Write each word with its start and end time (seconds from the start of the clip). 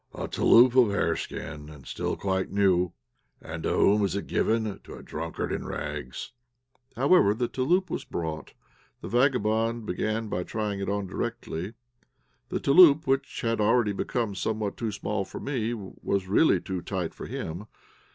"A 0.15 0.27
touloup 0.27 0.75
of 0.75 0.87
hareskin, 0.89 1.69
and 1.69 1.85
still 1.85 2.17
quite 2.17 2.49
new! 2.51 2.91
And 3.39 3.61
to 3.61 3.69
whom 3.71 4.03
is 4.03 4.15
it 4.15 4.25
given? 4.25 4.79
to 4.83 4.95
a 4.95 5.03
drunkard 5.03 5.51
in 5.51 5.63
rags." 5.63 6.31
However, 6.95 7.35
the 7.35 7.47
touloup 7.47 7.91
was 7.91 8.03
brought. 8.03 8.53
The 9.01 9.07
vagabond 9.09 9.85
began 9.85 10.27
trying 10.45 10.79
it 10.79 10.89
on 10.89 11.05
directly. 11.05 11.75
The 12.49 12.59
touloup, 12.59 13.05
which 13.05 13.41
had 13.41 13.61
already 13.61 13.91
become 13.93 14.33
somewhat 14.33 14.75
too 14.75 14.91
small 14.91 15.23
for 15.23 15.39
me, 15.39 15.75
was 15.75 16.27
really 16.27 16.59
too 16.59 16.81
tight 16.81 17.13
for 17.13 17.27
him. 17.27 17.67